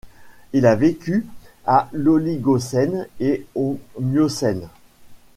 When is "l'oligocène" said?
1.93-3.07